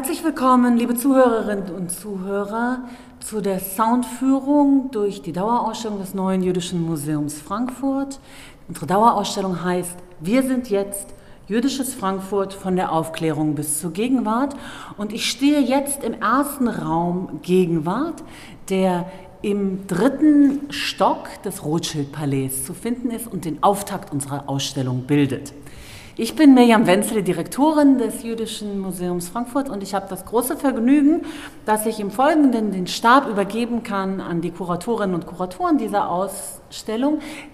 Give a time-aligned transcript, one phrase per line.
[0.00, 2.84] Herzlich willkommen, liebe Zuhörerinnen und Zuhörer,
[3.22, 8.18] zu der Soundführung durch die Dauerausstellung des Neuen Jüdischen Museums Frankfurt.
[8.66, 11.08] Unsere Dauerausstellung heißt Wir sind jetzt
[11.48, 14.56] Jüdisches Frankfurt von der Aufklärung bis zur Gegenwart.
[14.96, 18.24] Und ich stehe jetzt im ersten Raum Gegenwart,
[18.70, 19.04] der
[19.42, 25.52] im dritten Stock des Rothschild-Palais zu finden ist und den Auftakt unserer Ausstellung bildet.
[26.22, 31.22] Ich bin Mirjam Wenzel, Direktorin des Jüdischen Museums Frankfurt und ich habe das große Vergnügen,
[31.64, 36.59] dass ich im Folgenden den Stab übergeben kann an die Kuratorinnen und Kuratoren dieser Ausstellung,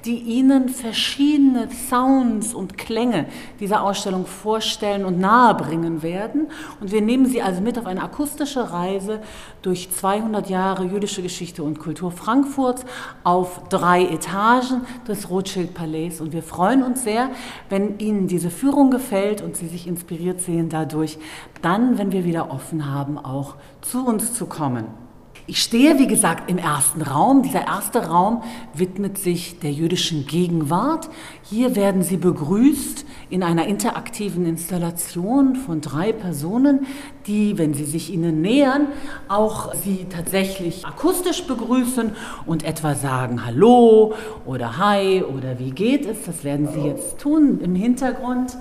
[0.05, 3.27] die Ihnen verschiedene Sounds und Klänge
[3.61, 6.49] dieser Ausstellung vorstellen und nahebringen werden.
[6.81, 9.21] Und wir nehmen Sie also mit auf eine akustische Reise
[9.63, 12.85] durch 200 Jahre jüdische Geschichte und Kultur Frankfurts
[13.25, 16.21] auf drei Etagen des Rothschild-Palais.
[16.21, 17.31] Und wir freuen uns sehr,
[17.69, 21.19] wenn Ihnen diese Führung gefällt und Sie sich inspiriert sehen dadurch,
[21.63, 25.06] dann, wenn wir wieder offen haben, auch zu uns zu kommen.
[25.49, 27.43] Ich stehe, wie gesagt, im ersten Raum.
[27.43, 28.43] Dieser erste Raum
[28.75, 31.09] widmet sich der jüdischen Gegenwart.
[31.43, 36.87] Hier werden Sie begrüßt in einer interaktiven Installation von drei Personen,
[37.29, 38.89] die, wenn Sie sich ihnen nähern,
[39.29, 42.11] auch Sie tatsächlich akustisch begrüßen
[42.47, 44.15] und etwa sagen Hallo
[44.47, 46.25] oder Hi oder wie geht es.
[46.27, 48.57] Das werden Sie jetzt tun im Hintergrund.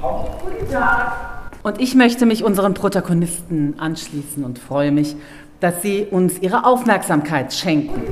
[0.00, 1.36] Guten Tag.
[1.66, 5.16] Und ich möchte mich unseren Protagonisten anschließen und freue mich,
[5.60, 8.02] dass Sie uns Ihre Aufmerksamkeit schenken.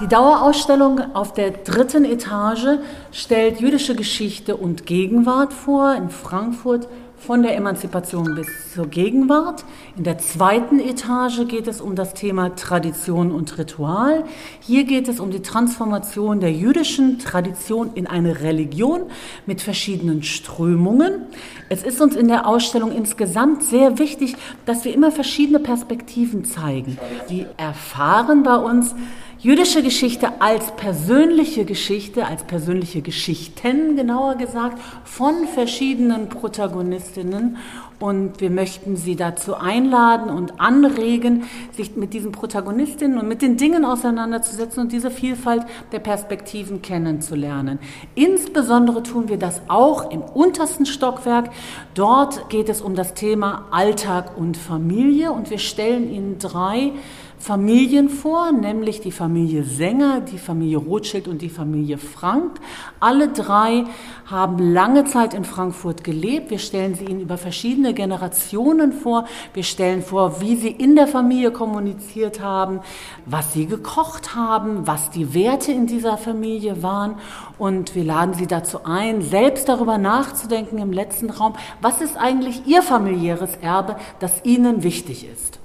[0.00, 2.78] Die Dauerausstellung auf der dritten Etage
[3.12, 6.88] stellt jüdische Geschichte und Gegenwart vor in Frankfurt
[7.20, 9.64] von der Emanzipation bis zur Gegenwart.
[9.96, 14.24] In der zweiten Etage geht es um das Thema Tradition und Ritual.
[14.60, 19.02] Hier geht es um die Transformation der jüdischen Tradition in eine Religion
[19.44, 21.26] mit verschiedenen Strömungen.
[21.68, 26.98] Es ist uns in der Ausstellung insgesamt sehr wichtig, dass wir immer verschiedene Perspektiven zeigen.
[27.28, 28.94] Die erfahren bei uns,
[29.42, 37.56] jüdische Geschichte als persönliche Geschichte, als persönliche Geschichten genauer gesagt, von verschiedenen Protagonistinnen.
[37.98, 41.44] Und wir möchten Sie dazu einladen und anregen,
[41.76, 47.78] sich mit diesen Protagonistinnen und mit den Dingen auseinanderzusetzen und diese Vielfalt der Perspektiven kennenzulernen.
[48.14, 51.50] Insbesondere tun wir das auch im untersten Stockwerk.
[51.94, 56.92] Dort geht es um das Thema Alltag und Familie und wir stellen Ihnen drei
[57.40, 62.60] Familien vor, nämlich die Familie Sänger, die Familie Rothschild und die Familie Frank.
[63.00, 63.84] Alle drei
[64.26, 66.50] haben lange Zeit in Frankfurt gelebt.
[66.50, 69.24] Wir stellen sie ihnen über verschiedene Generationen vor.
[69.54, 72.80] Wir stellen vor, wie sie in der Familie kommuniziert haben,
[73.24, 77.14] was sie gekocht haben, was die Werte in dieser Familie waren.
[77.56, 82.66] Und wir laden sie dazu ein, selbst darüber nachzudenken im letzten Raum, was ist eigentlich
[82.66, 85.58] ihr familiäres Erbe, das ihnen wichtig ist.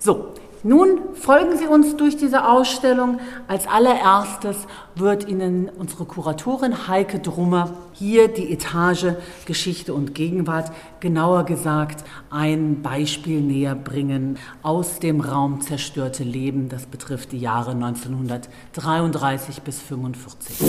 [0.00, 0.30] So,
[0.62, 3.18] nun folgen Sie uns durch diese Ausstellung.
[3.48, 9.14] Als allererstes wird Ihnen unsere Kuratorin Heike Drummer hier die Etage
[9.46, 10.70] Geschichte und Gegenwart,
[11.00, 16.68] genauer gesagt ein Beispiel näher bringen aus dem Raum Zerstörte Leben.
[16.68, 20.60] Das betrifft die Jahre 1933 bis 1945.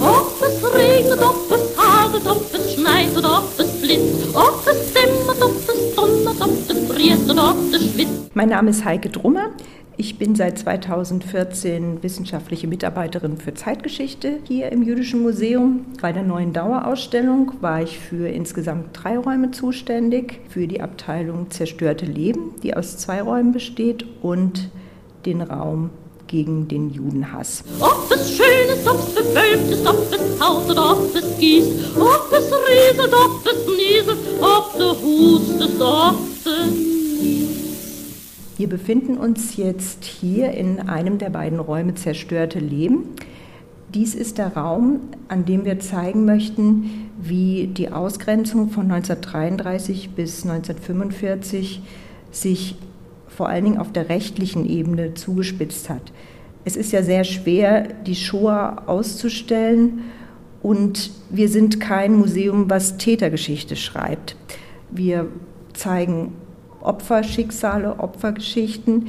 [0.00, 4.59] Ob es regnet, ob es hagelt, ob es schneit oder ob es blitzt, ob
[7.00, 8.34] friert oder ob schwitzt.
[8.34, 9.50] Mein Name ist Heike Drummer.
[9.96, 15.86] Ich bin seit 2014 wissenschaftliche Mitarbeiterin für Zeitgeschichte hier im Jüdischen Museum.
[16.00, 22.06] Bei der neuen Dauerausstellung war ich für insgesamt drei Räume zuständig, für die Abteilung Zerstörte
[22.06, 24.70] Leben, die aus zwei Räumen besteht, und
[25.26, 25.90] den Raum
[26.30, 27.64] gegen den Judenhass.
[27.80, 30.20] Ob es schön ist, ob es bewölkt ist, ob es
[30.70, 36.14] oder ob es gießt, ob es rieselt, ob es nieselt, ob du hustest, ob
[36.44, 36.50] du.
[38.56, 43.04] Wir befinden uns jetzt hier in einem der beiden Räume Zerstörte Leben.
[43.92, 50.44] Dies ist der Raum, an dem wir zeigen möchten, wie die Ausgrenzung von 1933 bis
[50.44, 51.82] 1945
[52.30, 52.76] sich
[53.36, 56.12] vor allen Dingen auf der rechtlichen Ebene zugespitzt hat.
[56.64, 60.00] Es ist ja sehr schwer, die Shoah auszustellen
[60.62, 64.36] und wir sind kein Museum, was Tätergeschichte schreibt.
[64.90, 65.26] Wir
[65.72, 66.32] zeigen
[66.82, 69.06] Opferschicksale, Opfergeschichten,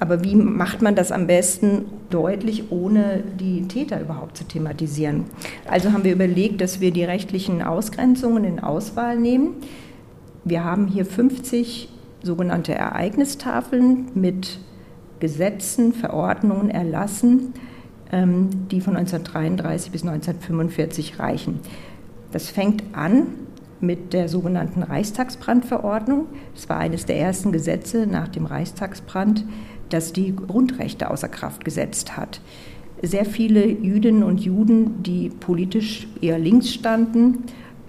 [0.00, 5.24] aber wie macht man das am besten deutlich, ohne die Täter überhaupt zu thematisieren?
[5.68, 9.54] Also haben wir überlegt, dass wir die rechtlichen Ausgrenzungen in Auswahl nehmen.
[10.44, 11.88] Wir haben hier 50
[12.24, 14.58] sogenannte Ereignistafeln mit
[15.20, 17.54] Gesetzen, Verordnungen erlassen,
[18.10, 21.60] ähm, die von 1933 bis 1945 reichen.
[22.32, 23.26] Das fängt an
[23.80, 26.26] mit der sogenannten Reichstagsbrandverordnung.
[26.54, 29.44] Es war eines der ersten Gesetze nach dem Reichstagsbrand,
[29.90, 32.40] das die Grundrechte außer Kraft gesetzt hat.
[33.02, 37.44] Sehr viele Jüdinnen und Juden, die politisch eher links standen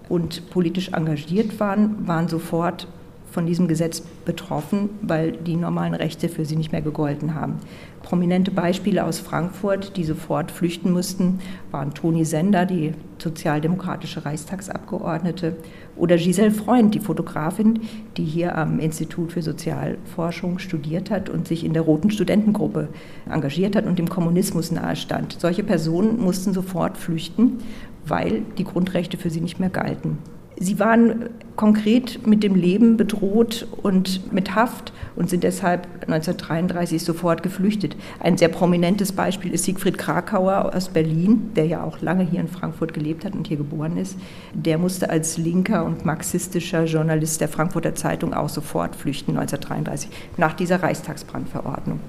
[0.10, 2.88] und politisch engagiert waren, waren sofort
[3.36, 7.58] von diesem Gesetz betroffen, weil die normalen Rechte für sie nicht mehr gegolten haben.
[8.02, 11.40] Prominente Beispiele aus Frankfurt, die sofort flüchten mussten,
[11.70, 15.58] waren Toni Sender, die sozialdemokratische Reichstagsabgeordnete,
[15.98, 17.82] oder Giselle Freund, die Fotografin,
[18.16, 22.88] die hier am Institut für Sozialforschung studiert hat und sich in der Roten Studentengruppe
[23.30, 25.38] engagiert hat und dem Kommunismus nahestand.
[25.40, 27.58] Solche Personen mussten sofort flüchten,
[28.06, 30.20] weil die Grundrechte für sie nicht mehr galten.
[30.58, 37.44] Sie waren konkret mit dem Leben bedroht und mit Haft und sind deshalb 1933 sofort
[37.44, 37.98] geflüchtet.
[38.20, 42.48] Ein sehr prominentes Beispiel ist Siegfried Krakauer aus Berlin, der ja auch lange hier in
[42.48, 44.18] Frankfurt gelebt hat und hier geboren ist.
[44.54, 50.54] Der musste als linker und marxistischer Journalist der Frankfurter Zeitung auch sofort flüchten 1933 nach
[50.54, 52.00] dieser Reichstagsbrandverordnung.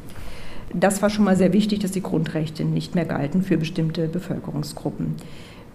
[0.72, 5.14] Das war schon mal sehr wichtig, dass die Grundrechte nicht mehr galten für bestimmte Bevölkerungsgruppen.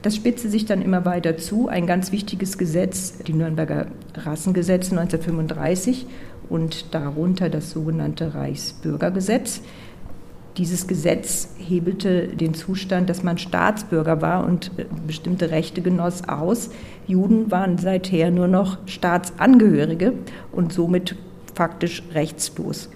[0.02, 1.68] Das spitzte sich dann immer weiter zu.
[1.68, 6.08] Ein ganz wichtiges Gesetz, die Nürnberger Rassengesetze 1935
[6.50, 9.62] und darunter das sogenannte Reichsbürgergesetz.
[10.58, 16.72] Dieses Gesetz hebelte den Zustand, dass man Staatsbürger war und äh, bestimmte Rechte genoss aus.
[17.08, 20.14] Juden waren seither nur noch Staatsangehörige
[20.52, 21.16] und somit
[21.54, 22.90] faktisch rechtslos.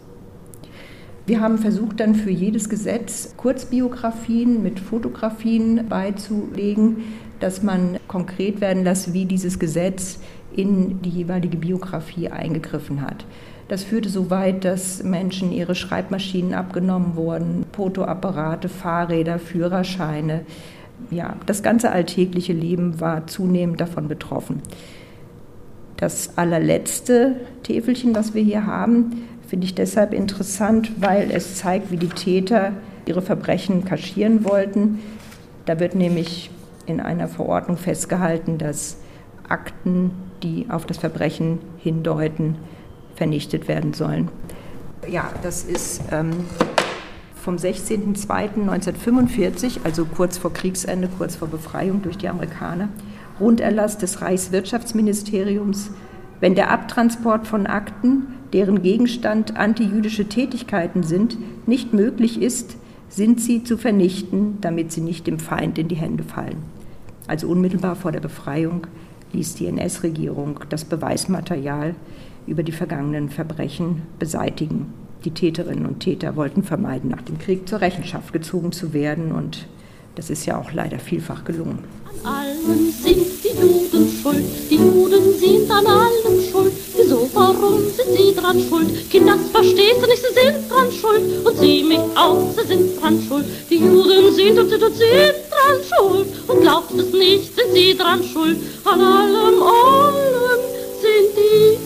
[1.28, 6.98] Wir haben versucht, dann für jedes Gesetz Kurzbiografien mit Fotografien beizulegen,
[7.40, 10.20] dass man konkret werden lässt, wie dieses Gesetz
[10.56, 13.26] in die jeweilige Biografie eingegriffen hat.
[13.68, 20.42] Das führte so weit, dass Menschen ihre Schreibmaschinen abgenommen wurden, Fotoapparate, Fahrräder, Führerscheine.
[21.10, 24.62] Ja, das ganze alltägliche Leben war zunehmend davon betroffen.
[25.98, 31.98] Das allerletzte Täfelchen, was wir hier haben, finde ich deshalb interessant, weil es zeigt, wie
[31.98, 32.74] die Täter
[33.06, 35.00] ihre Verbrechen kaschieren wollten.
[35.66, 36.50] Da wird nämlich
[36.86, 38.98] in einer Verordnung festgehalten, dass
[39.48, 40.12] Akten,
[40.44, 42.58] die auf das Verbrechen hindeuten,
[43.16, 44.30] vernichtet werden sollen.
[45.10, 46.32] Ja, das ist ähm,
[47.36, 52.90] vom 16.02.1945, also kurz vor Kriegsende, kurz vor Befreiung durch die Amerikaner,
[53.40, 55.92] Runderlass des Reichswirtschaftsministeriums,
[56.40, 61.38] wenn der Abtransport von Akten deren Gegenstand antijüdische Tätigkeiten sind,
[61.68, 62.78] nicht möglich ist,
[63.10, 66.64] sind sie zu vernichten, damit sie nicht dem Feind in die Hände fallen.
[67.28, 68.88] Also unmittelbar vor der Befreiung
[69.34, 71.96] ließ die NS-Regierung das Beweismaterial
[72.48, 74.94] über die vergangenen Verbrechen beseitigen.
[75.26, 79.68] Die Täterinnen und Täter wollten vermeiden, nach dem Krieg zur Rechenschaft gezogen zu werden und
[80.16, 81.80] das ist ja auch leider vielfach gelungen.
[82.24, 86.85] An allem sind die Juden schuld, die Juden sind an allem schuld.
[87.06, 89.12] Wieso, warum sind sie dran schuld?
[89.12, 91.46] Kinder, das verstehst du nicht, sie sind dran schuld.
[91.46, 93.46] Und sie mich auch, sie sind dran schuld.
[93.70, 96.28] Die Juden sind und sind und sind dran schuld.
[96.48, 98.58] Und glaubt es nicht, sind sie dran schuld.
[98.86, 100.62] An allem, allem
[101.00, 101.78] sind die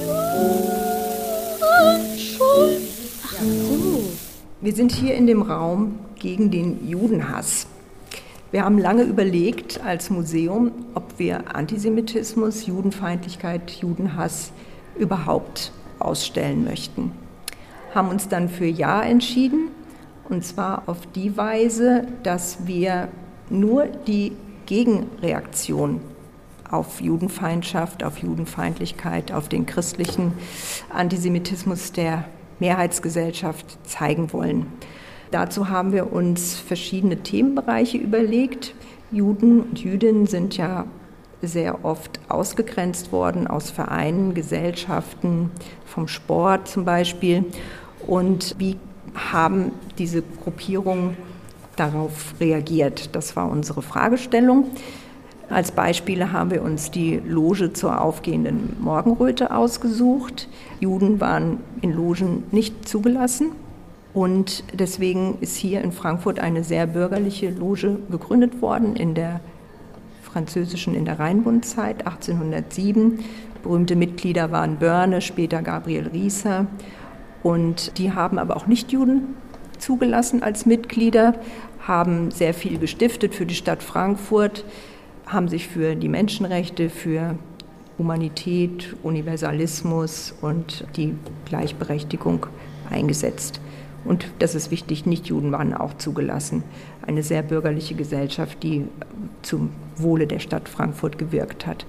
[1.59, 2.81] Juden schuld.
[3.25, 4.03] Ach so.
[4.61, 7.67] Wir sind hier in dem Raum gegen den Judenhass.
[8.51, 14.53] Wir haben lange überlegt als Museum, ob wir Antisemitismus, Judenfeindlichkeit, Judenhass
[14.99, 17.11] überhaupt ausstellen möchten.
[17.95, 19.69] Haben uns dann für Ja entschieden,
[20.29, 23.07] und zwar auf die Weise, dass wir
[23.49, 24.33] nur die
[24.67, 26.01] Gegenreaktion
[26.69, 30.33] auf Judenfeindschaft, auf Judenfeindlichkeit, auf den christlichen
[30.89, 32.25] Antisemitismus der
[32.59, 34.67] Mehrheitsgesellschaft zeigen wollen.
[35.31, 38.75] Dazu haben wir uns verschiedene Themenbereiche überlegt.
[39.11, 40.85] Juden und Jüdinnen sind ja
[41.41, 45.51] sehr oft ausgegrenzt worden aus Vereinen, Gesellschaften,
[45.85, 47.45] vom Sport zum Beispiel.
[48.05, 48.77] Und wie
[49.15, 51.17] haben diese Gruppierungen
[51.75, 53.15] darauf reagiert?
[53.15, 54.71] Das war unsere Fragestellung.
[55.49, 60.47] Als Beispiele haben wir uns die Loge zur aufgehenden Morgenröte ausgesucht.
[60.79, 63.51] Juden waren in Logen nicht zugelassen.
[64.13, 69.39] Und deswegen ist hier in Frankfurt eine sehr bürgerliche Loge gegründet worden in der
[70.31, 73.19] französischen in der Rheinbundzeit 1807.
[73.63, 76.67] Berühmte Mitglieder waren Börne, später Gabriel Rieser.
[77.43, 79.35] Und die haben aber auch Nichtjuden
[79.77, 81.35] zugelassen als Mitglieder,
[81.79, 84.65] haben sehr viel gestiftet für die Stadt Frankfurt,
[85.25, 87.35] haben sich für die Menschenrechte, für
[87.97, 92.45] Humanität, Universalismus und die Gleichberechtigung
[92.89, 93.61] eingesetzt.
[94.05, 96.63] Und das ist wichtig, Nichtjuden waren auch zugelassen.
[97.05, 98.85] Eine sehr bürgerliche Gesellschaft, die
[99.41, 101.85] zum Wohle der Stadt Frankfurt gewirkt hat.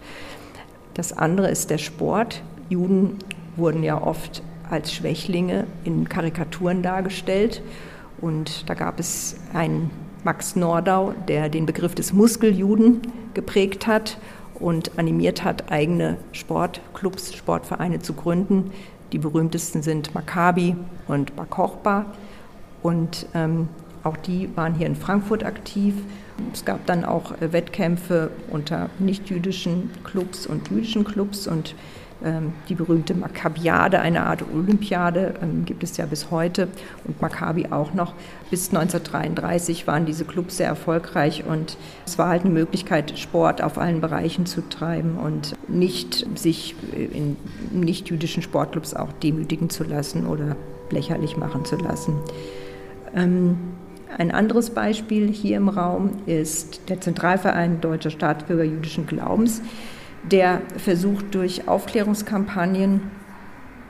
[0.95, 2.43] Das andere ist der Sport.
[2.69, 3.17] Juden
[3.57, 7.63] wurden ja oft als Schwächlinge in Karikaturen dargestellt.
[8.21, 9.91] Und da gab es einen
[10.25, 13.01] Max Nordau, der den Begriff des Muskeljuden
[13.35, 14.19] geprägt hat
[14.55, 18.71] und animiert hat, eigene Sportclubs, Sportvereine zu gründen.
[19.13, 20.77] Die berühmtesten sind Maccabi
[21.09, 22.07] und Bar Kochba.
[22.83, 23.69] Und ähm,
[24.05, 25.95] auch die waren hier in Frankfurt aktiv.
[26.53, 31.75] Es gab dann auch äh, Wettkämpfe unter nichtjüdischen Clubs und jüdischen Clubs und
[32.69, 36.69] die berühmte Maccabiade, eine Art Olympiade, ähm, gibt es ja bis heute
[37.05, 38.15] und Maccabi auch noch.
[38.51, 43.79] Bis 1933 waren diese Clubs sehr erfolgreich und es war halt eine Möglichkeit, Sport auf
[43.79, 47.37] allen Bereichen zu treiben und nicht sich in
[47.73, 50.57] nicht-jüdischen Sportclubs auch demütigen zu lassen oder
[50.91, 52.15] lächerlich machen zu lassen.
[53.15, 53.57] Ähm,
[54.17, 59.63] ein anderes Beispiel hier im Raum ist der Zentralverein Deutscher Staatsbürger jüdischen Glaubens
[60.23, 63.03] der versucht durch Aufklärungskampagnen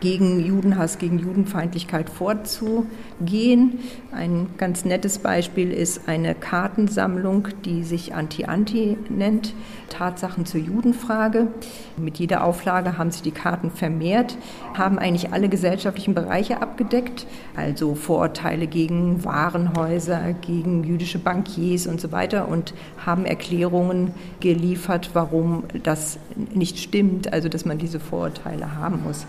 [0.01, 3.79] gegen Judenhass, gegen Judenfeindlichkeit vorzugehen.
[4.13, 9.55] Ein ganz nettes Beispiel ist eine Kartensammlung, die sich Anti-Anti nennt,
[9.89, 11.49] Tatsachen zur Judenfrage.
[11.97, 14.37] Mit jeder Auflage haben sich die Karten vermehrt,
[14.75, 22.11] haben eigentlich alle gesellschaftlichen Bereiche abgedeckt, also Vorurteile gegen Warenhäuser, gegen jüdische Bankiers und so
[22.11, 26.19] weiter und haben Erklärungen geliefert, warum das
[26.55, 29.27] nicht stimmt, also dass man diese Vorurteile haben muss.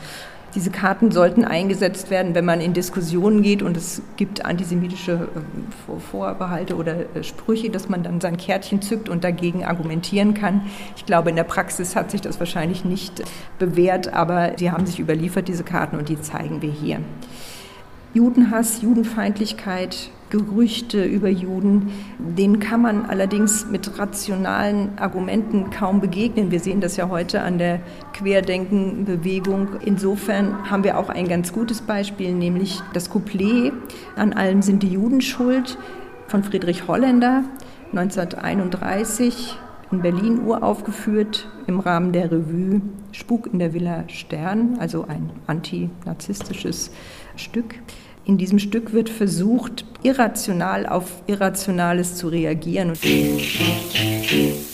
[0.54, 6.00] Diese Karten sollten eingesetzt werden, wenn man in Diskussionen geht und es gibt antisemitische äh,
[6.12, 10.64] Vorbehalte oder äh, Sprüche, dass man dann sein Kärtchen zückt und dagegen argumentieren kann.
[10.98, 13.24] Ich glaube, in der Praxis hat sich das wahrscheinlich nicht
[13.60, 17.00] bewährt, aber sie haben sich überliefert, diese Karten, und die zeigen wir hier.
[18.14, 26.52] Judenhass, Judenfeindlichkeit, Gerüchte über Juden, denen kann man allerdings mit rationalen Argumenten kaum begegnen.
[26.52, 27.82] Wir sehen das ja heute an der
[28.14, 29.76] Querdenkenbewegung.
[29.86, 33.74] Insofern haben wir auch ein ganz gutes Beispiel, nämlich das Couplet
[34.16, 35.78] An allem sind die Juden schuld
[36.28, 37.44] von Friedrich Holländer
[37.92, 39.58] 1931
[39.92, 46.92] in Berlin uraufgeführt im Rahmen der Revue Spuk in der Villa Stern, also ein antinazistisches
[47.36, 47.76] Stück.
[48.24, 52.94] In diesem Stück wird versucht, irrational auf Irrationales zu reagieren.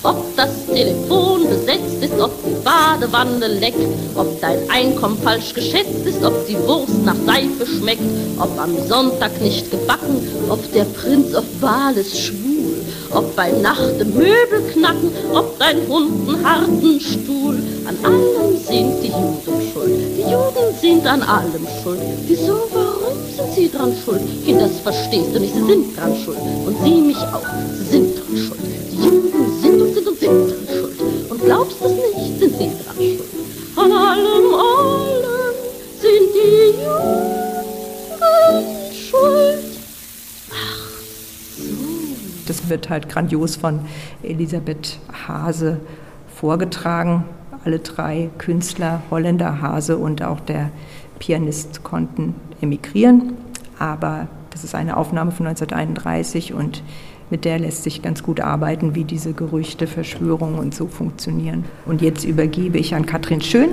[0.03, 3.79] Ob das Telefon besetzt ist, ob die Badewanne leckt,
[4.15, 8.01] ob dein Einkommen falsch geschätzt ist, ob die Wurst nach Seife schmeckt,
[8.37, 13.97] ob am Sonntag nicht gebacken, ob der Prinz auf Wahl ist schwul, ob bei Nacht
[13.97, 17.57] Möbel knacken, ob dein Hund einen harten Stuhl.
[17.87, 21.99] An allem sind die Juden schuld, die Juden sind an allem schuld.
[22.27, 22.96] Wieso, warum
[23.67, 24.21] sie dran schuld?
[24.45, 26.37] Kind, das verstehst du nicht, sie sind dran schuld.
[26.65, 27.43] Und sie mich auch,
[27.73, 28.59] sie sind dran schuld.
[28.91, 31.01] Die Juden sind und sind und sind dran schuld.
[31.29, 33.23] Und glaubst du es nicht, sind sie dran schuld.
[33.75, 35.55] An allem, allem
[35.99, 37.63] sind die Juden
[38.93, 39.59] schuld.
[40.51, 40.79] Ach
[41.57, 41.63] so.
[42.47, 43.79] Das wird halt grandios von
[44.23, 45.79] Elisabeth Hase
[46.33, 47.25] vorgetragen.
[47.65, 50.71] Alle drei Künstler, Holländer, Hase und auch der
[51.19, 53.33] Pianist konnten emigrieren
[53.78, 56.82] Aber das ist eine Aufnahme von 1931 und
[57.30, 61.64] mit der lässt sich ganz gut arbeiten, wie diese Gerüchte, Verschwörungen und so funktionieren.
[61.86, 63.70] Und jetzt übergebe ich an Katrin Schön,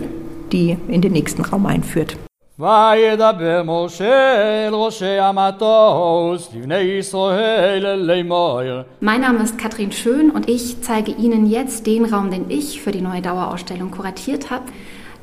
[0.51, 2.18] die in den nächsten Raum einführt.
[2.60, 8.60] וידבר משה אל ראשי המטוס לבני ישראל לאמור.
[9.01, 12.91] Mein Name ist Katrin Schön und ich zeige Ihnen jetzt den Raum, den ich für
[12.91, 14.65] die neue Dauerausstellung kuratiert habe.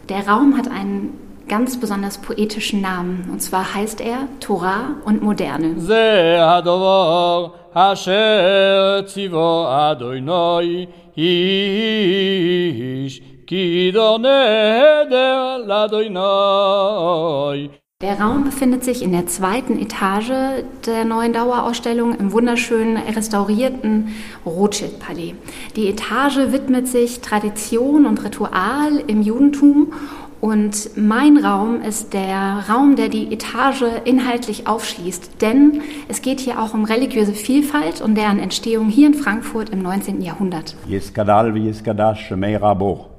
[0.09, 1.13] Der Raum hat einen
[1.52, 3.30] ganz besonders poetischen Namen.
[3.30, 5.76] Und zwar heißt er Torah und Moderne.
[18.02, 24.16] Der Raum befindet sich in der zweiten Etage der neuen Dauerausstellung im wunderschönen restaurierten
[24.46, 25.36] Rothschild-Palais.
[25.76, 29.92] Die Etage widmet sich Tradition und Ritual im Judentum
[30.41, 35.41] und mein Raum ist der Raum, der die Etage inhaltlich aufschließt.
[35.41, 39.81] Denn es geht hier auch um religiöse Vielfalt und deren Entstehung hier in Frankfurt im
[39.83, 40.23] 19.
[40.23, 40.77] Jahrhundert.
[40.89, 43.17] יסגדל ויסגדש שמי רבו.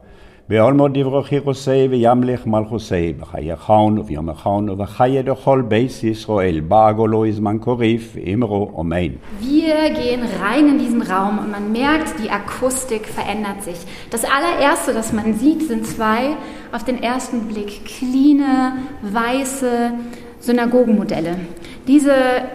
[0.49, 7.57] בעולמו דברכי חוסי וימלך מלכוסי, בחיי חון וביום חון ובחיי דכל בייס ישראל, בעגולו זמן
[7.57, 9.11] קוריף, אמרו אמן.
[9.41, 13.79] Wir gehen rein in diesen Raum und man merkt, die Akustik verändert sich.
[14.09, 16.37] Das allererste, das man sieht, sind zwei
[16.72, 19.92] auf den ersten Blick cleane, weiße
[20.40, 21.36] Synagogenmodelle.
[21.86, 22.14] Diese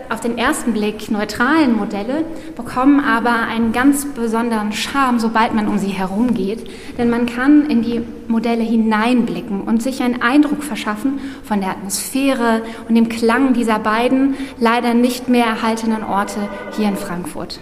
[0.09, 2.23] auf den ersten Blick neutralen Modelle
[2.55, 7.81] bekommen aber einen ganz besonderen Charme, sobald man um sie herumgeht, denn man kann in
[7.81, 13.79] die Modelle hineinblicken und sich einen Eindruck verschaffen von der Atmosphäre und dem Klang dieser
[13.79, 16.47] beiden leider nicht mehr erhaltenen Orte
[16.77, 17.59] hier in Frankfurt.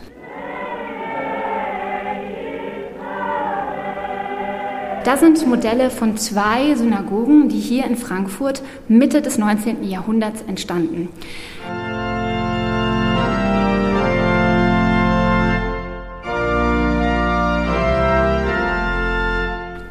[5.05, 9.83] Das sind Modelle von zwei Synagogen, die hier in Frankfurt Mitte des 19.
[9.83, 11.09] Jahrhunderts entstanden.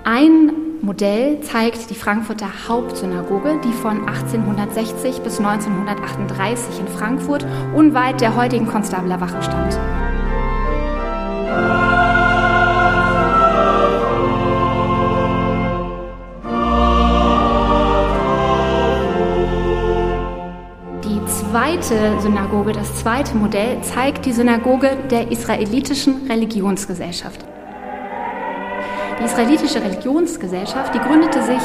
[0.02, 0.50] Ein
[0.82, 8.66] Modell zeigt die Frankfurter Hauptsynagoge, die von 1860 bis 1938 in Frankfurt unweit der heutigen
[8.66, 9.78] Konstabler Wache stand.
[21.54, 27.44] Zweite Synagoge, das zweite Modell, zeigt die Synagoge der israelitischen Religionsgesellschaft.
[29.20, 31.62] Die israelitische Religionsgesellschaft, die gründete sich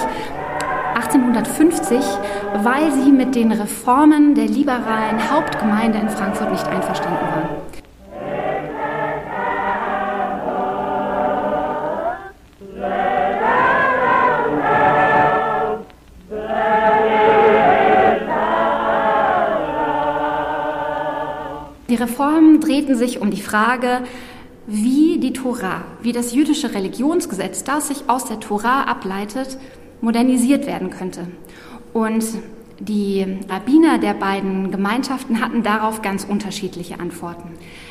[0.94, 1.98] 1850,
[2.62, 7.69] weil sie mit den Reformen der liberalen Hauptgemeinde in Frankfurt nicht einverstanden war.
[22.00, 24.02] Reformen drehten sich um die Frage,
[24.68, 29.58] wie die Tora, wie das jüdische Religionsgesetz, das sich aus der Tora ableitet,
[30.02, 31.28] modernisiert werden könnte.
[31.92, 32.24] Und
[32.80, 37.50] die Rabbiner der beiden Gemeinschaften hatten darauf ganz unterschiedliche Antworten.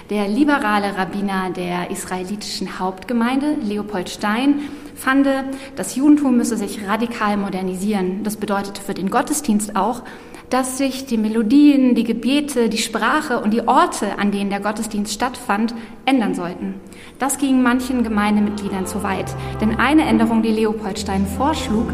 [0.08, 4.62] Der liberale Rabbiner der israelitischen Hauptgemeinde, Leopold Stein,
[4.94, 5.28] fand,
[5.76, 8.22] das Judentum müsse sich radikal modernisieren.
[8.24, 10.02] Das bedeutete für den Gottesdienst auch,
[10.50, 15.12] dass sich die Melodien, die Gebete, die Sprache und die Orte, an denen der Gottesdienst
[15.12, 15.74] stattfand,
[16.06, 16.74] ändern sollten.
[17.18, 21.88] Das ging manchen Gemeindemitgliedern zu weit, denn eine Änderung, die Leopoldstein vorschlug,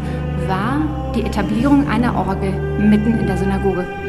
[0.47, 4.04] war die Etablierung einer Orgel mitten in der Synagoge.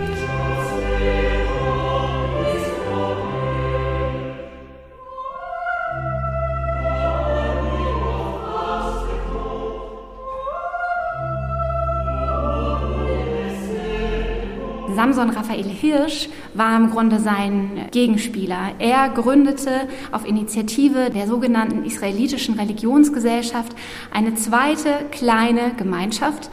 [15.16, 18.72] Samson Raphael Hirsch war im Grunde sein Gegenspieler.
[18.79, 23.74] Er gründete auf Initiative der sogenannten israelitischen Religionsgesellschaft
[24.12, 26.50] eine zweite kleine Gemeinschaft,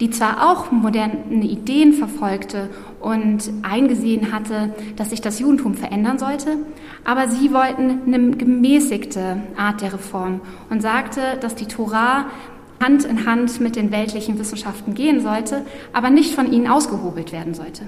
[0.00, 6.56] die zwar auch moderne Ideen verfolgte und eingesehen hatte, dass sich das Judentum verändern sollte,
[7.04, 12.30] aber sie wollten eine gemäßigte Art der Reform und sagte, dass die Torah
[12.80, 17.54] Hand in Hand mit den weltlichen Wissenschaften gehen sollte, aber nicht von ihnen ausgehobelt werden
[17.54, 17.82] sollte.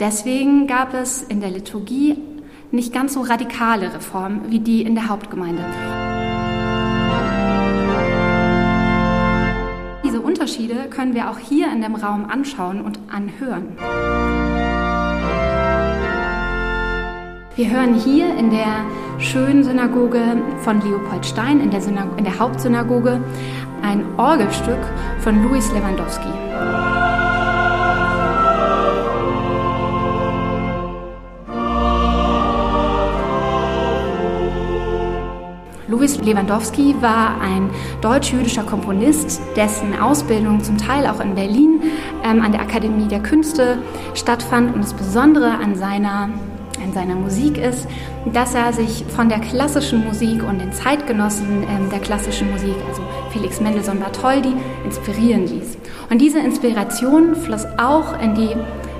[0.00, 2.16] Deswegen gab es in der Liturgie
[2.70, 5.64] nicht ganz so radikale Reformen wie die in der Hauptgemeinde.
[10.04, 13.76] Diese Unterschiede können wir auch hier in dem Raum anschauen und anhören.
[17.56, 18.84] Wir hören hier in der
[19.18, 21.80] schönen Synagoge von Leopold Stein, in der,
[22.16, 23.20] in der Hauptsynagoge,
[23.84, 24.78] ein Orgelstück
[25.20, 26.28] von Louis Lewandowski.
[35.86, 37.70] Louis Lewandowski war ein
[38.00, 41.82] deutsch-jüdischer Komponist, dessen Ausbildung zum Teil auch in Berlin
[42.24, 43.78] ähm, an der Akademie der Künste
[44.14, 44.74] stattfand.
[44.74, 46.30] Und das Besondere an seiner
[46.82, 47.86] an seiner Musik ist,
[48.32, 53.02] dass er sich von der klassischen Musik und den Zeitgenossen ähm, der klassischen Musik, also
[53.34, 55.76] Felix Mendelssohn Bartholdy, inspirieren ließ.
[56.08, 58.50] Und diese Inspiration floss auch in die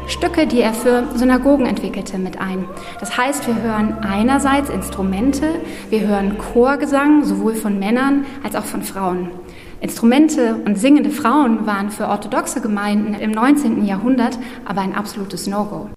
[0.08, 2.66] Stücke, die er für Synagogen entwickelte, mit ein.
[2.98, 8.82] Das heißt, wir hören einerseits Instrumente, wir hören Chorgesang, sowohl von Männern als auch von
[8.82, 9.30] Frauen.
[9.80, 13.84] Instrumente und singende Frauen waren für orthodoxe Gemeinden im 19.
[13.84, 15.90] Jahrhundert aber ein absolutes No-Go.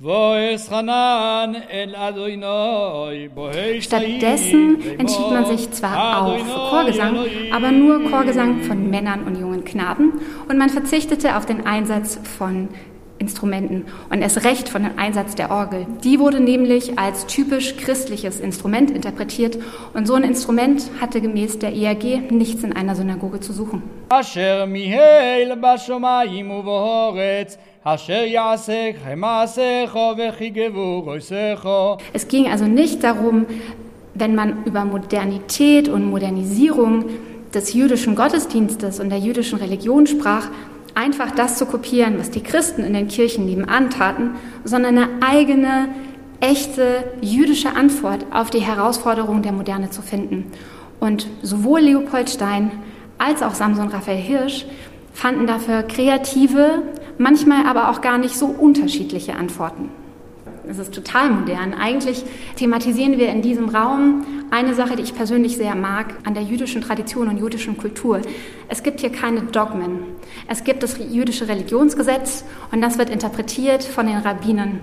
[3.82, 7.18] Stattdessen entschied man sich zwar auch für Chorgesang,
[7.54, 10.14] aber nur Chorgesang von Männern und jungen Knaben
[10.48, 12.70] und man verzichtete auf den Einsatz von
[13.20, 15.86] Instrumenten und erst recht von dem Einsatz der Orgel.
[16.04, 19.58] Die wurde nämlich als typisch christliches Instrument interpretiert
[19.94, 23.82] und so ein Instrument hatte gemäß der ERG nichts in einer Synagoge zu suchen.
[32.14, 33.46] Es ging also nicht darum,
[34.14, 37.06] wenn man über Modernität und Modernisierung
[37.54, 40.48] des jüdischen Gottesdienstes und der jüdischen Religion sprach,
[40.98, 44.32] einfach das zu kopieren, was die Christen in den Kirchen nebenan taten,
[44.64, 45.90] sondern eine eigene,
[46.40, 50.52] echte jüdische Antwort auf die Herausforderungen der Moderne zu finden.
[51.00, 52.72] Und sowohl Leopold Stein
[53.20, 54.66] als auch Samson Raphael Hirsch
[55.14, 56.82] fanden dafür kreative,
[57.20, 59.90] manchmal aber auch gar nicht so unterschiedliche Antworten.
[60.70, 61.74] Es ist total modern.
[61.74, 62.24] Eigentlich
[62.56, 66.82] thematisieren wir in diesem Raum eine Sache, die ich persönlich sehr mag, an der jüdischen
[66.82, 68.22] Tradition und jüdischen Kultur.
[68.68, 70.00] Es gibt hier keine Dogmen.
[70.48, 74.82] Es gibt das jüdische Religionsgesetz und das wird interpretiert von den Rabbinen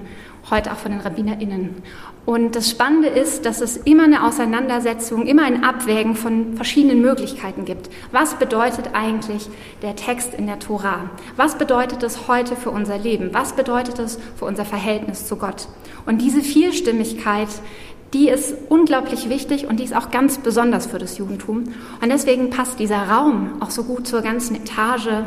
[0.51, 1.83] heute auch von den RabbinerInnen.
[2.27, 7.67] Und das Spannende ist, dass es immer eine Auseinandersetzung, immer ein Abwägen von verschiedenen Möglichkeiten
[7.67, 7.91] gibt.
[8.13, 9.49] Was bedeutet eigentlich
[9.83, 11.11] der Text in der Tora?
[11.37, 13.31] Was bedeutet es heute für unser Leben?
[13.33, 15.69] Was bedeutet es für unser Verhältnis zu Gott?
[16.07, 17.49] Und diese Vielstimmigkeit,
[18.15, 21.65] die ist unglaublich wichtig und die ist auch ganz besonders für das Judentum.
[22.01, 25.25] Und deswegen passt dieser Raum auch so gut zur ganzen Etage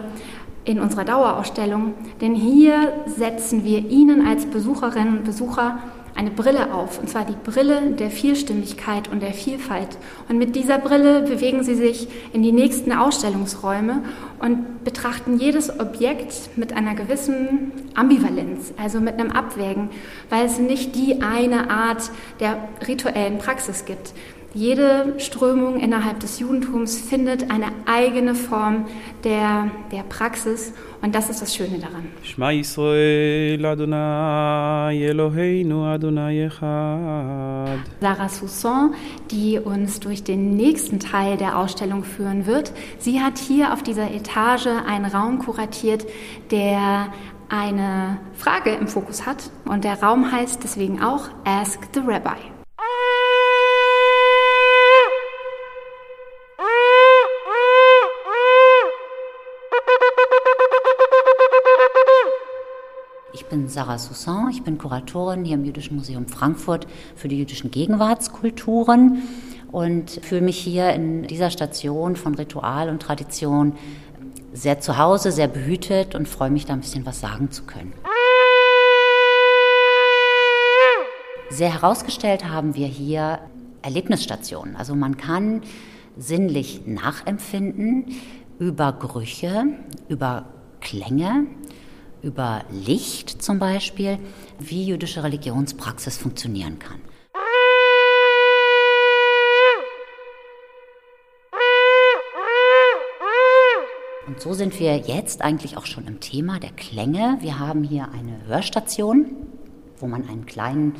[0.68, 5.80] in unserer Dauerausstellung, denn hier setzen wir Ihnen als Besucherinnen und Besucher
[6.14, 9.98] eine Brille auf, und zwar die Brille der Vielstimmigkeit und der Vielfalt.
[10.28, 14.02] Und mit dieser Brille bewegen Sie sich in die nächsten Ausstellungsräume
[14.40, 19.90] und betrachten jedes Objekt mit einer gewissen Ambivalenz, also mit einem Abwägen,
[20.30, 24.14] weil es nicht die eine Art der rituellen Praxis gibt.
[24.58, 28.88] Jede Strömung innerhalb des Judentums findet eine eigene Form
[29.24, 32.08] der, der Praxis und das ist das Schöne daran.
[32.24, 37.78] Shema Yisrael Adonai Eloheinu Adonai Echad.
[38.02, 38.96] Sarah Soussan,
[39.30, 44.10] die uns durch den nächsten Teil der Ausstellung führen wird, sie hat hier auf dieser
[44.10, 46.08] Etage einen Raum kuratiert,
[46.50, 47.14] der
[47.48, 52.58] eine Frage im Fokus hat und der Raum heißt deswegen auch Ask the Rabbi.
[63.34, 67.72] Ich bin Sarah Soussan, ich bin Kuratorin hier im Jüdischen Museum Frankfurt für die jüdischen
[67.72, 69.24] Gegenwartskulturen
[69.72, 73.74] und fühle mich hier in dieser Station von Ritual und Tradition
[74.54, 77.94] sehr zu Hause, sehr behütet und freue mich da ein bisschen was sagen zu können.
[81.50, 83.40] Sehr herausgestellt haben wir hier
[83.82, 84.76] Erlebnisstationen.
[84.76, 85.62] Also man kann
[86.18, 88.08] sinnlich nachempfinden
[88.60, 89.66] über Gerüche,
[90.10, 90.46] über
[90.82, 91.48] Klänge,
[92.22, 94.20] über Licht zum Beispiel,
[94.60, 97.00] wie jüdische Religionspraxis funktionieren kann.
[104.28, 107.38] Und so sind wir jetzt eigentlich auch schon im Thema der Klänge.
[107.40, 109.28] Wir haben hier eine Hörstation,
[110.00, 110.96] wo man einen kleinen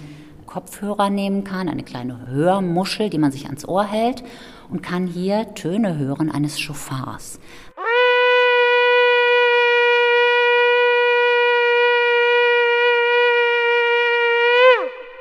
[0.46, 4.24] Kopfhörer nehmen kann, eine kleine Hörmuschel, die man sich ans Ohr hält
[4.70, 7.40] und kann hier Töne hören eines Schofars.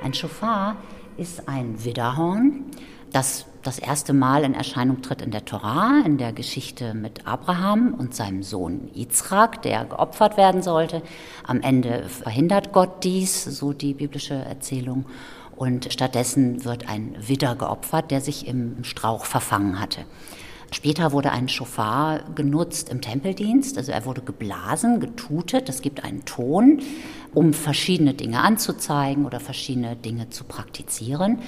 [0.07, 0.77] Ein Schofar
[1.17, 2.67] ist ein Widderhorn,
[3.11, 7.93] das das erste Mal in Erscheinung tritt in der Torah, in der Geschichte mit Abraham
[7.93, 11.03] und seinem Sohn Yitzchak, der geopfert werden sollte.
[11.45, 15.07] Am Ende verhindert Gott dies, so die biblische Erzählung.
[15.57, 20.05] Und stattdessen wird ein Widder geopfert, der sich im Strauch verfangen hatte.
[20.73, 26.25] Später wurde ein Schofar genutzt im Tempeldienst, also er wurde geblasen, getutet, es gibt einen
[26.25, 26.83] Ton,
[27.35, 31.41] um verschiedene Dinge anzuzeigen oder verschiedene Dinge zu praktizieren.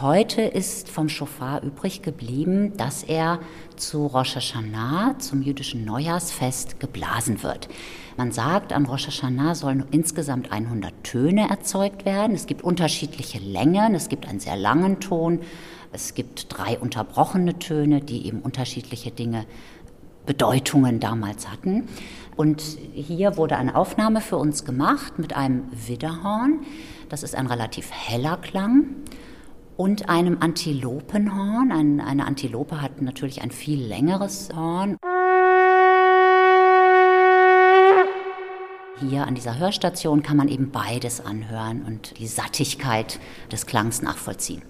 [0.00, 3.38] Heute ist vom Schofar übrig geblieben, dass er
[3.76, 7.68] zu Rosh Hashanah, zum jüdischen Neujahrsfest, geblasen wird.
[8.16, 12.34] Man sagt, an Rosh Hashanah sollen insgesamt 100 Töne erzeugt werden.
[12.34, 13.94] Es gibt unterschiedliche Längen.
[13.94, 15.40] Es gibt einen sehr langen Ton,
[15.94, 19.46] es gibt drei unterbrochene Töne, die eben unterschiedliche Dinge,
[20.26, 21.86] Bedeutungen damals hatten.
[22.36, 22.62] Und
[22.94, 26.60] hier wurde eine Aufnahme für uns gemacht mit einem Widderhorn.
[27.08, 28.86] Das ist ein relativ heller Klang.
[29.76, 31.72] Und einem Antilopenhorn.
[31.72, 34.96] Ein, eine Antilope hat natürlich ein viel längeres Horn.
[39.00, 43.18] Hier an dieser Hörstation kann man eben beides anhören und die Sattigkeit
[43.50, 44.62] des Klangs nachvollziehen.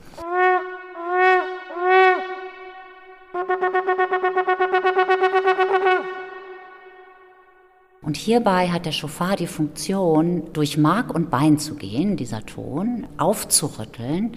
[8.03, 13.07] Und hierbei hat der Schofar die Funktion, durch Mark und Bein zu gehen, dieser Ton,
[13.17, 14.33] aufzurütteln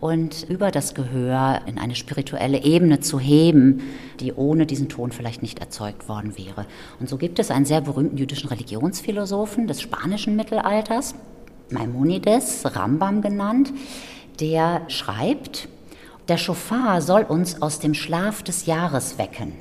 [0.00, 3.82] und über das Gehör in eine spirituelle Ebene zu heben,
[4.20, 6.66] die ohne diesen Ton vielleicht nicht erzeugt worden wäre.
[7.00, 11.14] Und so gibt es einen sehr berühmten jüdischen Religionsphilosophen des spanischen Mittelalters,
[11.70, 13.72] Maimonides, Rambam genannt,
[14.40, 15.68] der schreibt,
[16.28, 19.54] der Schofar soll uns aus dem Schlaf des Jahres wecken.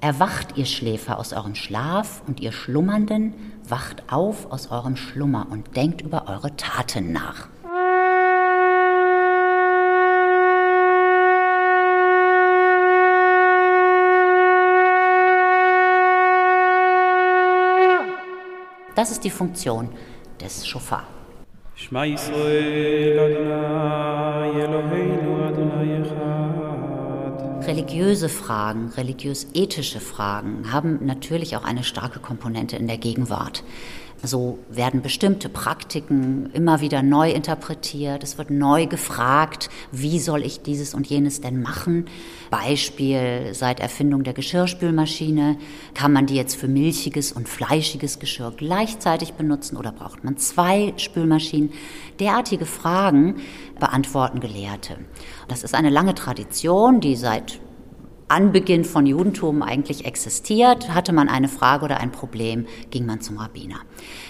[0.00, 3.34] Erwacht ihr Schläfer aus eurem Schlaf und ihr Schlummernden,
[3.68, 7.48] wacht auf aus eurem Schlummer und denkt über eure Taten nach.
[18.96, 19.88] Das ist die Funktion
[20.40, 21.19] des Schofar.
[21.79, 26.35] שמע ישראל אדוני אלוהינו אדוני אחד.
[27.67, 33.63] Religiöse Fragen, religiös-ethische Fragen haben natürlich auch eine starke Komponente in der Gegenwart.
[34.22, 38.22] So werden bestimmte Praktiken immer wieder neu interpretiert.
[38.22, 42.04] Es wird neu gefragt, wie soll ich dieses und jenes denn machen?
[42.50, 45.56] Beispiel, seit Erfindung der Geschirrspülmaschine,
[45.94, 50.92] kann man die jetzt für milchiges und fleischiges Geschirr gleichzeitig benutzen oder braucht man zwei
[50.98, 51.72] Spülmaschinen?
[52.18, 53.36] Derartige Fragen
[53.78, 54.98] beantworten Gelehrte.
[55.48, 57.58] Das ist eine lange Tradition, die seit
[58.30, 60.94] Anbeginn von Judentum eigentlich existiert.
[60.94, 63.80] Hatte man eine Frage oder ein Problem, ging man zum Rabbiner.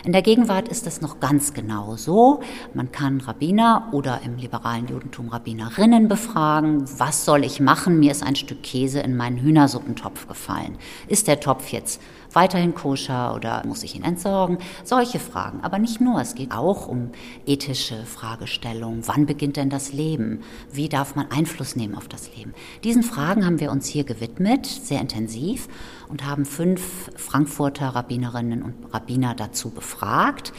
[0.05, 2.41] In der Gegenwart ist es noch ganz genau so.
[2.73, 6.85] Man kann Rabbiner oder im liberalen Judentum Rabbinerinnen befragen.
[6.99, 8.01] Was soll ich machen?
[8.01, 10.79] Mir ist ein Stück Käse in meinen Hühnersuppentopf gefallen.
[11.07, 12.01] Ist der Topf jetzt
[12.33, 14.59] weiterhin koscher oder muss ich ihn entsorgen?
[14.85, 15.61] Solche Fragen.
[15.63, 16.21] Aber nicht nur.
[16.21, 17.11] Es geht auch um
[17.47, 19.07] ethische Fragestellungen.
[19.07, 20.41] Wann beginnt denn das Leben?
[20.73, 22.55] Wie darf man Einfluss nehmen auf das Leben?
[22.85, 25.69] Diesen Fragen haben wir uns hier gewidmet, sehr intensiv,
[26.11, 30.53] und haben fünf Frankfurter Rabbinerinnen und Rabbiner dazu befragt,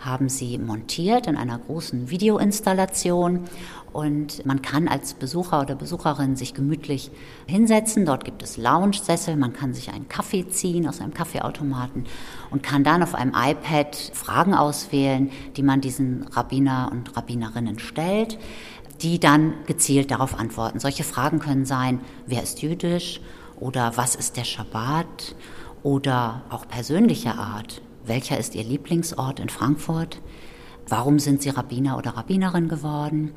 [0.00, 3.44] haben sie montiert in einer großen Videoinstallation
[3.92, 7.10] und man kann als Besucher oder Besucherin sich gemütlich
[7.46, 8.04] hinsetzen.
[8.04, 12.04] Dort gibt es Lounge-Sessel, man kann sich einen Kaffee ziehen aus einem Kaffeeautomaten
[12.50, 18.38] und kann dann auf einem iPad Fragen auswählen, die man diesen Rabbiner und Rabbinerinnen stellt
[19.00, 20.80] die dann gezielt darauf antworten.
[20.80, 23.20] Solche Fragen können sein, wer ist jüdisch
[23.60, 25.34] oder was ist der Schabbat
[25.82, 27.82] oder auch persönlicher Art.
[28.04, 30.20] Welcher ist Ihr Lieblingsort in Frankfurt?
[30.88, 33.32] Warum sind Sie Rabbiner oder Rabbinerin geworden?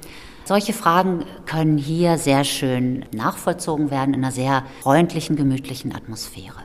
[0.45, 6.63] Solche Fragen können hier sehr schön nachvollzogen werden in einer sehr freundlichen, gemütlichen Atmosphäre.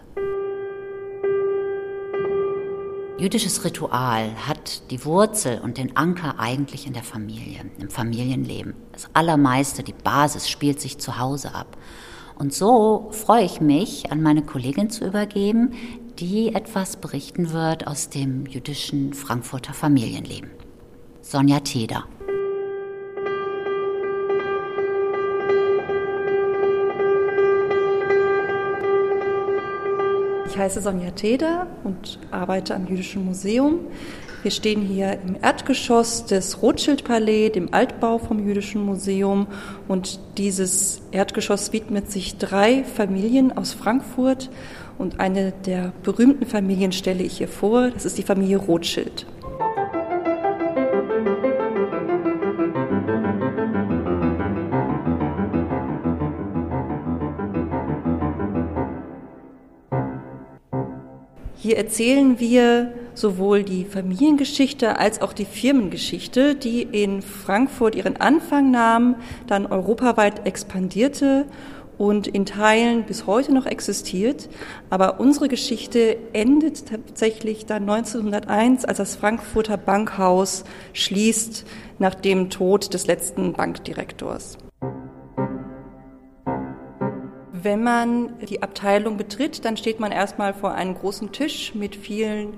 [3.18, 8.74] Jüdisches Ritual hat die Wurzel und den Anker eigentlich in der Familie, im Familienleben.
[8.92, 11.78] Das Allermeiste, die Basis spielt sich zu Hause ab.
[12.38, 15.72] Und so freue ich mich, an meine Kollegin zu übergeben,
[16.18, 20.50] die etwas berichten wird aus dem jüdischen Frankfurter Familienleben.
[21.22, 22.04] Sonja Teder.
[30.46, 33.80] Ich heiße Sonja Teder und arbeite am Jüdischen Museum.
[34.42, 39.46] Wir stehen hier im Erdgeschoss des Rothschild-Palais, dem Altbau vom Jüdischen Museum.
[39.88, 44.50] Und dieses Erdgeschoss widmet sich drei Familien aus Frankfurt.
[44.98, 47.90] Und eine der berühmten Familien stelle ich hier vor.
[47.90, 49.26] Das ist die Familie Rothschild.
[61.56, 68.70] Hier erzählen wir sowohl die Familiengeschichte als auch die Firmengeschichte, die in Frankfurt ihren Anfang
[68.70, 71.46] nahm, dann europaweit expandierte
[71.98, 74.48] und in Teilen bis heute noch existiert.
[74.90, 81.64] Aber unsere Geschichte endet tatsächlich dann 1901, als das Frankfurter Bankhaus schließt
[81.98, 84.58] nach dem Tod des letzten Bankdirektors.
[87.52, 92.54] Wenn man die Abteilung betritt, dann steht man erstmal vor einem großen Tisch mit vielen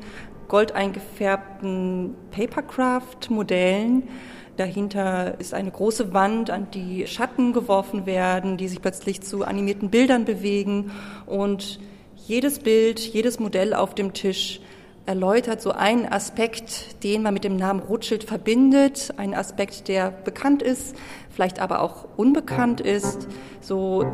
[0.49, 4.09] goldeingefärbten Papercraft-Modellen.
[4.57, 9.91] Dahinter ist eine große Wand, an die Schatten geworfen werden, die sich plötzlich zu animierten
[9.91, 10.91] Bildern bewegen.
[11.27, 11.79] Und
[12.27, 14.61] jedes Bild, jedes Modell auf dem Tisch
[15.07, 20.61] erläutert so einen Aspekt, den man mit dem Namen Rothschild verbindet, ein Aspekt, der bekannt
[20.61, 20.97] ist,
[21.31, 23.27] vielleicht aber auch unbekannt ist.
[23.61, 24.05] So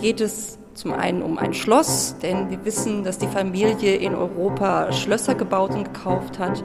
[0.00, 4.92] geht es zum einen um ein Schloss, denn wir wissen, dass die Familie in Europa
[4.92, 6.62] Schlösser gebaut und gekauft hat.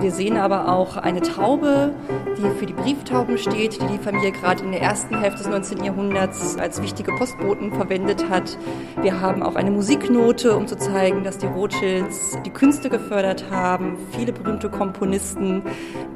[0.00, 1.94] Wir sehen aber auch eine Taube,
[2.36, 5.84] die für die Brieftauben steht, die die Familie gerade in der ersten Hälfte des 19.
[5.84, 8.58] Jahrhunderts als wichtige Postboten verwendet hat.
[9.00, 13.96] Wir haben auch eine Musiknote, um zu zeigen, dass die Rothschilds die Künste gefördert haben.
[14.10, 15.62] Viele berühmte Komponisten,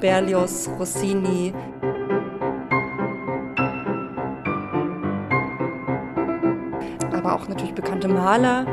[0.00, 1.54] Berlioz, Rossini.
[7.30, 8.66] aber auch natürlich bekannte Maler.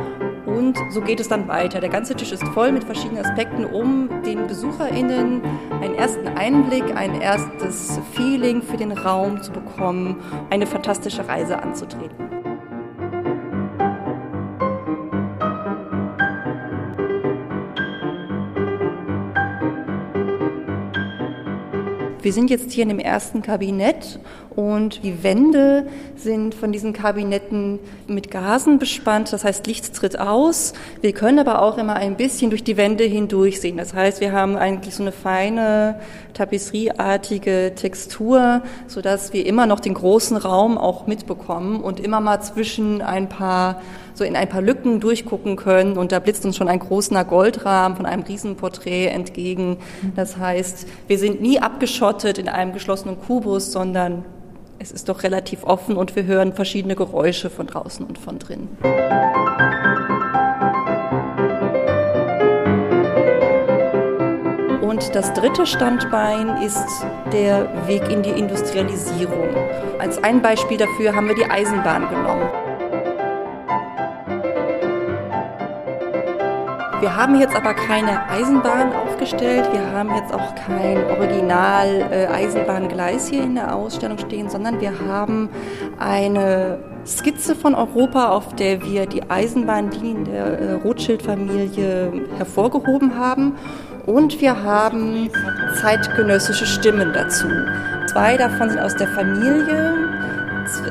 [0.46, 1.80] Und so geht es dann weiter.
[1.80, 5.42] Der ganze Tisch ist voll mit verschiedenen Aspekten, um den BesucherInnen
[5.82, 10.18] einen ersten Einblick, ein erstes Feeling für den Raum zu bekommen,
[10.50, 12.28] eine fantastische Reise anzutreten.
[22.22, 24.20] Wir sind jetzt hier in dem ersten Kabinett
[24.58, 29.32] und die Wände sind von diesen Kabinetten mit Gasen bespannt.
[29.32, 30.74] Das heißt, Licht tritt aus.
[31.00, 33.78] Wir können aber auch immer ein bisschen durch die Wände hindurch sehen.
[33.78, 36.00] Das heißt, wir haben eigentlich so eine feine
[36.34, 42.42] tapisserieartige Textur, so dass wir immer noch den großen Raum auch mitbekommen und immer mal
[42.42, 43.80] zwischen ein paar
[44.16, 47.96] so in ein paar Lücken durchgucken können und da blitzt uns schon ein großer Goldrahmen
[47.96, 49.78] von einem Riesenporträt entgegen.
[50.16, 54.26] Das heißt, wir sind nie abgeschottet in einem geschlossenen Kubus, sondern
[54.80, 58.70] es ist doch relativ offen und wir hören verschiedene Geräusche von draußen und von drin.
[64.82, 69.50] Und das dritte Standbein ist der Weg in die Industrialisierung.
[70.00, 72.67] Als ein Beispiel dafür haben wir die Eisenbahn genommen.
[77.00, 82.28] Wir haben jetzt aber keine Eisenbahn aufgestellt, wir haben jetzt auch kein Original äh,
[83.30, 85.50] hier in der Ausstellung stehen, sondern wir haben
[86.00, 93.56] eine Skizze von Europa, auf der wir die Eisenbahnlinien der äh, Rothschild-Familie hervorgehoben haben.
[94.08, 95.30] Und wir haben
[95.80, 97.48] zeitgenössische Stimmen dazu.
[98.08, 100.07] Zwei davon sind aus der Familie,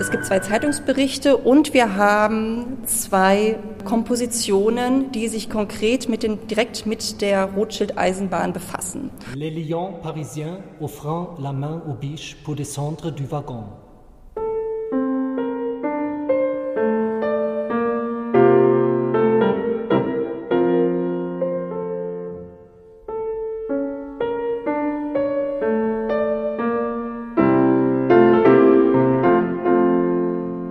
[0.01, 6.87] es gibt zwei Zeitungsberichte und wir haben zwei Kompositionen, die sich konkret mit den, direkt
[6.87, 9.11] mit der Rothschild-Eisenbahn befassen.
[9.35, 13.65] Les lions parisiens offrant la main aux biches pour descendre du wagon.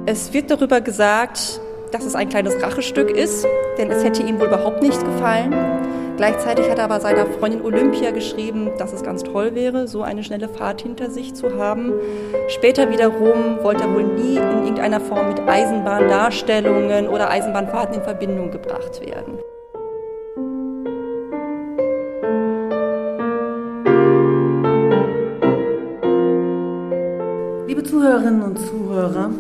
[0.08, 1.60] Es wird darüber gesagt,
[1.91, 3.48] dass es ein kleines Rachestück ist,
[3.80, 5.52] denn es hätte ihm wohl überhaupt nicht gefallen.
[6.15, 10.24] Gleichzeitig hat er aber seiner Freundin Olympia geschrieben, dass es ganz toll wäre, so eine
[10.24, 11.91] schnelle Fahrt hinter sich zu haben.
[12.50, 18.52] Später wiederum wollte er wohl nie in irgendeiner Form mit Eisenbahndarstellungen oder Eisenbahnfahrten in Verbindung
[18.52, 19.39] gebracht werden.
[27.68, 29.32] Liebe Zuhörerinnen und Zuhörer,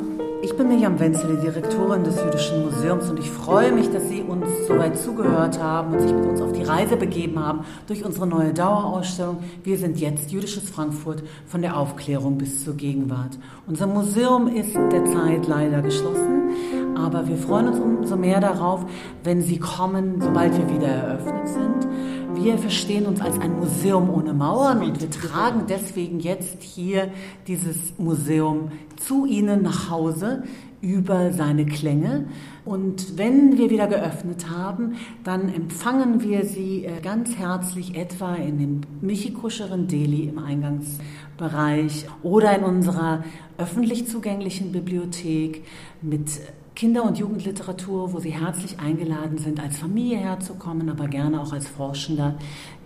[0.45, 4.21] ich bin Miriam Wenzel, die Direktorin des Jüdischen Museums und ich freue mich, dass Sie
[4.21, 8.05] uns so weit zugehört haben und sich mit uns auf die Reise begeben haben durch
[8.05, 13.39] unsere neue Dauerausstellung Wir sind jetzt Jüdisches Frankfurt von der Aufklärung bis zur Gegenwart.
[13.65, 16.51] Unser Museum ist derzeit leider geschlossen,
[16.95, 18.85] aber wir freuen uns umso mehr darauf,
[19.23, 21.87] wenn Sie kommen, sobald wir wieder eröffnet sind.
[22.35, 27.11] Wir verstehen uns als ein Museum ohne Mauern und wir tragen deswegen jetzt hier
[27.47, 30.43] dieses Museum zu Ihnen nach Hause
[30.81, 32.27] über seine Klänge.
[32.63, 38.59] Und wenn wir wieder geöffnet haben, dann empfangen wir Sie äh, ganz herzlich etwa in
[38.59, 43.23] dem Michikuscheren Deli im Eingangsbereich oder in unserer
[43.57, 45.63] öffentlich zugänglichen Bibliothek
[46.01, 46.29] mit
[46.75, 51.69] Kinder- und Jugendliteratur, wo Sie herzlich eingeladen sind, als Familie herzukommen, aber gerne auch als
[51.69, 52.35] Forschender.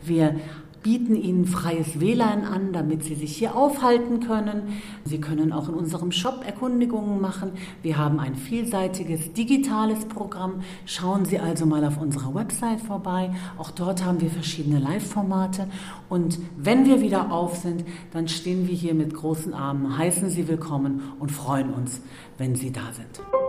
[0.03, 0.35] Wir
[0.83, 4.79] bieten Ihnen freies WLAN an, damit Sie sich hier aufhalten können.
[5.03, 7.51] Sie können auch in unserem Shop Erkundigungen machen.
[7.81, 10.61] Wir haben ein vielseitiges digitales Programm.
[10.85, 13.31] Schauen Sie also mal auf unserer Website vorbei.
[13.57, 15.67] Auch dort haben wir verschiedene Live-Formate.
[16.07, 20.47] Und wenn wir wieder auf sind, dann stehen wir hier mit großen Armen, heißen Sie
[20.47, 22.01] willkommen und freuen uns,
[22.37, 23.48] wenn Sie da sind.